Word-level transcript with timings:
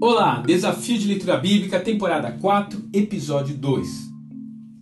Olá, 0.00 0.42
Desafio 0.46 0.96
de 0.96 1.08
Leitura 1.08 1.36
Bíblica, 1.38 1.80
temporada 1.80 2.30
4, 2.30 2.88
episódio 2.92 3.56
2. 3.56 4.08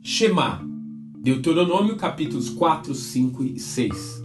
Shema, 0.03 0.63
Deuteronômio, 1.23 1.97
capítulos 1.97 2.51
4, 2.51 2.95
5 2.95 3.43
e 3.43 3.59
6. 3.59 4.23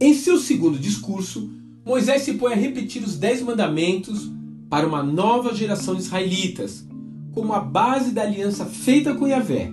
Em 0.00 0.14
seu 0.14 0.38
segundo 0.38 0.78
discurso, 0.78 1.50
Moisés 1.84 2.22
se 2.22 2.34
põe 2.34 2.52
a 2.52 2.56
repetir 2.56 3.02
os 3.02 3.18
Dez 3.18 3.42
Mandamentos 3.42 4.30
para 4.70 4.86
uma 4.86 5.02
nova 5.02 5.52
geração 5.52 5.96
de 5.96 6.02
israelitas, 6.02 6.86
como 7.32 7.52
a 7.54 7.60
base 7.60 8.12
da 8.12 8.22
aliança 8.22 8.64
feita 8.64 9.12
com 9.12 9.26
Yahvé. 9.26 9.72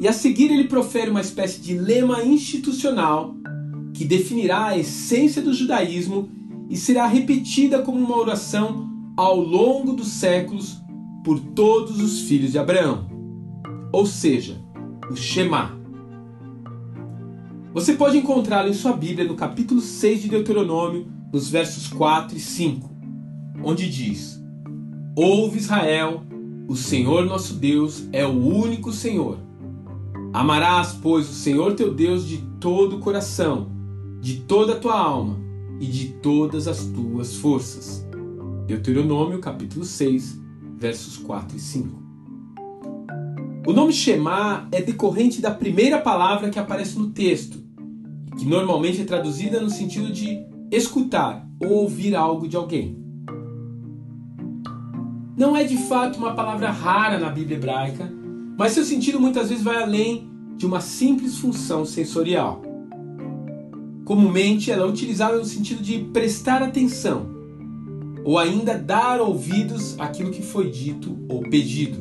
E 0.00 0.08
a 0.08 0.12
seguir 0.12 0.50
ele 0.50 0.68
profere 0.68 1.10
uma 1.10 1.20
espécie 1.20 1.60
de 1.60 1.76
lema 1.76 2.24
institucional 2.24 3.36
que 3.98 4.04
definirá 4.04 4.66
a 4.66 4.78
essência 4.78 5.42
do 5.42 5.52
judaísmo 5.52 6.28
e 6.70 6.76
será 6.76 7.08
repetida 7.08 7.82
como 7.82 7.98
uma 7.98 8.16
oração 8.16 8.88
ao 9.16 9.40
longo 9.40 9.92
dos 9.92 10.06
séculos 10.06 10.80
por 11.24 11.40
todos 11.40 12.00
os 12.00 12.20
filhos 12.20 12.52
de 12.52 12.60
Abraão. 12.60 13.08
Ou 13.90 14.06
seja, 14.06 14.62
o 15.10 15.16
Shema. 15.16 15.76
Você 17.74 17.94
pode 17.94 18.16
encontrá-lo 18.16 18.68
em 18.68 18.72
sua 18.72 18.92
Bíblia 18.92 19.26
no 19.26 19.34
capítulo 19.34 19.80
6 19.80 20.22
de 20.22 20.28
Deuteronômio, 20.28 21.08
nos 21.32 21.50
versos 21.50 21.88
4 21.88 22.36
e 22.36 22.40
5, 22.40 22.88
onde 23.64 23.90
diz: 23.90 24.40
Ouve 25.16 25.58
Israel, 25.58 26.22
o 26.68 26.76
Senhor 26.76 27.26
nosso 27.26 27.54
Deus 27.54 28.04
é 28.12 28.24
o 28.24 28.30
único 28.30 28.92
Senhor. 28.92 29.38
Amarás, 30.32 30.96
pois, 31.02 31.28
o 31.28 31.34
Senhor 31.34 31.74
teu 31.74 31.92
Deus 31.92 32.28
de 32.28 32.38
todo 32.60 32.96
o 32.96 33.00
coração, 33.00 33.76
de 34.20 34.40
toda 34.40 34.74
a 34.74 34.78
tua 34.78 34.98
alma 34.98 35.38
e 35.80 35.86
de 35.86 36.08
todas 36.08 36.66
as 36.66 36.84
tuas 36.86 37.36
forças. 37.36 38.06
Deuteronômio 38.66 39.38
capítulo 39.38 39.84
6, 39.84 40.38
versos 40.76 41.16
4 41.18 41.56
e 41.56 41.60
5. 41.60 42.02
O 43.66 43.72
nome 43.72 43.92
Shema 43.92 44.66
é 44.72 44.80
decorrente 44.80 45.40
da 45.40 45.50
primeira 45.50 46.00
palavra 46.00 46.50
que 46.50 46.58
aparece 46.58 46.98
no 46.98 47.10
texto, 47.10 47.58
que 48.38 48.44
normalmente 48.44 49.02
é 49.02 49.04
traduzida 49.04 49.60
no 49.60 49.70
sentido 49.70 50.12
de 50.12 50.42
escutar 50.70 51.46
ou 51.60 51.82
ouvir 51.82 52.14
algo 52.14 52.48
de 52.48 52.56
alguém. 52.56 52.98
Não 55.36 55.56
é 55.56 55.64
de 55.64 55.76
fato 55.76 56.18
uma 56.18 56.34
palavra 56.34 56.70
rara 56.70 57.18
na 57.18 57.30
Bíblia 57.30 57.56
hebraica, 57.56 58.12
mas 58.58 58.72
seu 58.72 58.84
sentido 58.84 59.20
muitas 59.20 59.48
vezes 59.48 59.62
vai 59.62 59.82
além 59.82 60.28
de 60.56 60.66
uma 60.66 60.80
simples 60.80 61.38
função 61.38 61.84
sensorial. 61.84 62.67
Comumente 64.08 64.70
ela 64.70 64.84
é 64.84 64.88
utilizada 64.88 65.36
no 65.36 65.44
sentido 65.44 65.82
de 65.82 65.98
prestar 65.98 66.62
atenção 66.62 67.26
ou 68.24 68.38
ainda 68.38 68.72
dar 68.72 69.20
ouvidos 69.20 70.00
àquilo 70.00 70.30
que 70.30 70.40
foi 70.40 70.70
dito 70.70 71.14
ou 71.28 71.42
pedido. 71.42 71.98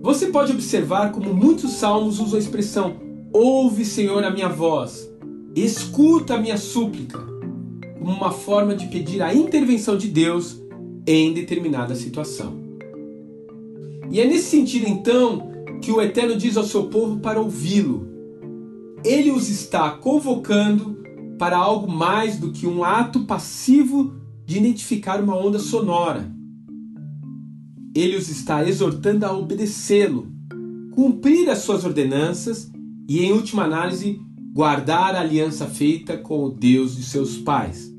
Você 0.00 0.28
pode 0.28 0.52
observar 0.52 1.10
como 1.10 1.34
muitos 1.34 1.72
salmos 1.72 2.20
usam 2.20 2.36
a 2.36 2.38
expressão 2.38 2.94
ouve, 3.32 3.84
Senhor, 3.84 4.22
a 4.22 4.30
minha 4.30 4.48
voz, 4.48 5.12
escuta 5.56 6.34
a 6.34 6.38
minha 6.38 6.58
súplica, 6.58 7.18
como 7.98 8.12
uma 8.12 8.30
forma 8.30 8.76
de 8.76 8.86
pedir 8.86 9.20
a 9.20 9.34
intervenção 9.34 9.98
de 9.98 10.06
Deus 10.06 10.62
em 11.04 11.32
determinada 11.32 11.96
situação. 11.96 12.54
E 14.12 14.20
é 14.20 14.24
nesse 14.24 14.44
sentido, 14.44 14.88
então, 14.88 15.50
que 15.82 15.90
o 15.90 16.00
Eterno 16.00 16.36
diz 16.36 16.56
ao 16.56 16.62
seu 16.62 16.84
povo 16.84 17.18
para 17.18 17.40
ouvi-lo, 17.40 18.13
ele 19.04 19.30
os 19.30 19.50
está 19.50 19.90
convocando 19.90 20.98
para 21.38 21.58
algo 21.58 21.90
mais 21.90 22.38
do 22.38 22.50
que 22.50 22.66
um 22.66 22.82
ato 22.82 23.24
passivo 23.24 24.14
de 24.46 24.58
identificar 24.58 25.22
uma 25.22 25.36
onda 25.36 25.58
sonora. 25.58 26.32
Ele 27.94 28.16
os 28.16 28.28
está 28.28 28.66
exortando 28.66 29.26
a 29.26 29.32
obedecê-lo, 29.36 30.32
cumprir 30.92 31.50
as 31.50 31.58
suas 31.58 31.84
ordenanças 31.84 32.72
e, 33.06 33.20
em 33.20 33.32
última 33.32 33.64
análise, 33.64 34.20
guardar 34.52 35.14
a 35.14 35.20
aliança 35.20 35.66
feita 35.66 36.16
com 36.16 36.44
o 36.44 36.50
Deus 36.50 36.96
de 36.96 37.02
seus 37.02 37.36
pais. 37.36 37.92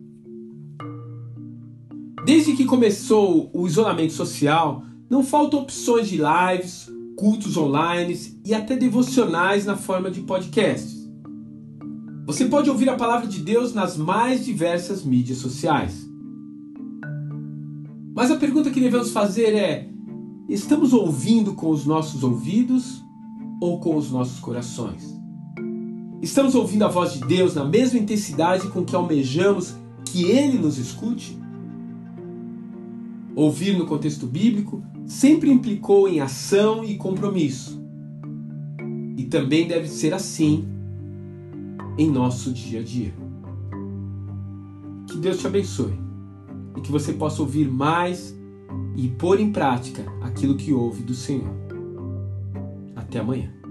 Desde 2.25 2.55
que 2.55 2.65
começou 2.65 3.51
o 3.53 3.67
isolamento 3.67 4.13
social, 4.13 4.83
não 5.09 5.23
faltam 5.23 5.59
opções 5.59 6.09
de 6.09 6.17
lives, 6.17 6.89
cultos 7.15 7.55
online 7.57 8.17
e 8.45 8.53
até 8.53 8.75
devocionais 8.75 9.65
na 9.65 9.75
forma 9.75 10.11
de 10.11 10.21
podcasts. 10.21 11.05
Você 12.25 12.45
pode 12.45 12.69
ouvir 12.69 12.89
a 12.89 12.95
palavra 12.95 13.27
de 13.27 13.39
Deus 13.39 13.73
nas 13.73 13.95
mais 13.95 14.43
diversas 14.43 15.03
mídias 15.03 15.37
sociais. 15.37 16.05
Mas 18.15 18.31
a 18.31 18.35
pergunta 18.35 18.71
que 18.71 18.79
devemos 18.79 19.11
fazer 19.11 19.53
é: 19.55 19.89
estamos 20.49 20.93
ouvindo 20.93 21.53
com 21.53 21.69
os 21.69 21.85
nossos 21.85 22.23
ouvidos 22.23 23.03
ou 23.61 23.79
com 23.79 23.95
os 23.95 24.11
nossos 24.11 24.39
corações? 24.39 25.15
Estamos 26.21 26.55
ouvindo 26.55 26.83
a 26.83 26.87
voz 26.87 27.13
de 27.13 27.19
Deus 27.19 27.53
na 27.53 27.63
mesma 27.63 27.99
intensidade 27.99 28.67
com 28.69 28.83
que 28.83 28.95
almejamos 28.95 29.75
que 30.05 30.23
Ele 30.23 30.57
nos 30.57 30.77
escute? 30.77 31.37
Ouvir 33.35 33.77
no 33.77 33.85
contexto 33.85 34.25
bíblico 34.25 34.81
sempre 35.05 35.51
implicou 35.51 36.07
em 36.07 36.21
ação 36.21 36.85
e 36.85 36.95
compromisso. 36.95 37.83
E 39.17 39.25
também 39.25 39.67
deve 39.67 39.89
ser 39.89 40.13
assim 40.13 40.65
em 41.97 42.09
nosso 42.09 42.53
dia 42.53 42.79
a 42.79 42.83
dia. 42.83 43.13
Que 45.07 45.17
Deus 45.17 45.37
te 45.39 45.47
abençoe 45.47 45.99
e 46.77 46.81
que 46.81 46.91
você 46.91 47.13
possa 47.13 47.41
ouvir 47.41 47.69
mais 47.69 48.35
e 48.95 49.09
pôr 49.09 49.39
em 49.39 49.51
prática 49.51 50.05
aquilo 50.21 50.55
que 50.55 50.71
ouve 50.71 51.03
do 51.03 51.13
Senhor. 51.13 51.53
Até 52.95 53.19
amanhã. 53.19 53.64